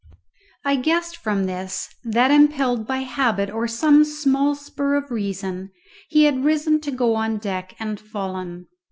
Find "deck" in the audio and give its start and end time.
7.37-7.75